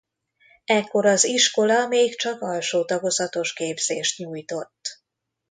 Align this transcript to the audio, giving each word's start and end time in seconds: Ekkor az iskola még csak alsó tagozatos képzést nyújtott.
Ekkor 0.65 1.05
az 1.05 1.25
iskola 1.25 1.87
még 1.87 2.15
csak 2.15 2.41
alsó 2.41 2.85
tagozatos 2.85 3.53
képzést 3.53 4.17
nyújtott. 4.17 5.01